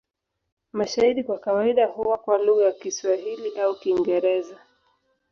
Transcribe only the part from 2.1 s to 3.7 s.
kwa lugha ya Kiswahili